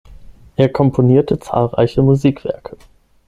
Er 0.55 0.69
komponierte 0.69 1.37
zahlreiche 1.37 2.01
Musikwerke. 2.01 2.75